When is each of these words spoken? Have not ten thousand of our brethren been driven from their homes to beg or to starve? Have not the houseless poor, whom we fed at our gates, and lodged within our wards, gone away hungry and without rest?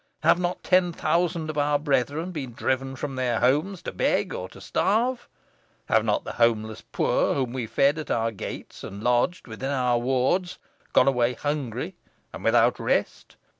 Have 0.23 0.39
not 0.39 0.63
ten 0.63 0.91
thousand 0.93 1.51
of 1.51 1.59
our 1.59 1.77
brethren 1.77 2.31
been 2.31 2.53
driven 2.53 2.95
from 2.95 3.15
their 3.17 3.39
homes 3.39 3.83
to 3.83 3.91
beg 3.91 4.33
or 4.33 4.49
to 4.49 4.59
starve? 4.59 5.29
Have 5.89 6.03
not 6.03 6.23
the 6.23 6.31
houseless 6.41 6.81
poor, 6.91 7.35
whom 7.35 7.53
we 7.53 7.67
fed 7.67 7.99
at 7.99 8.09
our 8.09 8.31
gates, 8.31 8.83
and 8.83 9.03
lodged 9.03 9.45
within 9.47 9.69
our 9.69 9.99
wards, 9.99 10.57
gone 10.91 11.07
away 11.07 11.35
hungry 11.35 11.93
and 12.33 12.43
without 12.43 12.79
rest? 12.79 13.35